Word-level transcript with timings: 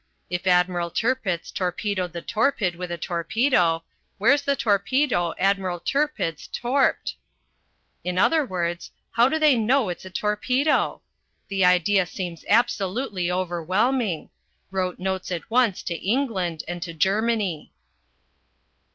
If 0.31 0.47
Admiral 0.47 0.89
Tirpitz 0.89 1.51
torpedoed 1.51 2.11
the 2.11 2.23
Torpid 2.23 2.75
with 2.75 2.89
a 2.89 2.97
torpedo, 2.97 3.83
where's 4.17 4.41
the 4.41 4.55
torpedo 4.55 5.35
Admiral 5.37 5.79
Tirpitz 5.79 6.47
torped? 6.47 7.13
In 8.03 8.17
other 8.17 8.43
words, 8.43 8.89
how 9.11 9.29
do 9.29 9.37
they 9.37 9.55
know 9.59 9.89
it's 9.89 10.03
a 10.03 10.09
torpedo? 10.09 11.03
The 11.49 11.65
idea 11.65 12.07
seems 12.07 12.43
absolutely 12.49 13.29
overwhelming. 13.31 14.31
Wrote 14.71 14.97
notes 14.97 15.31
at 15.31 15.51
once 15.51 15.83
to 15.83 15.93
England 15.93 16.63
and 16.67 16.81
to 16.81 16.95
Germany. 16.95 17.71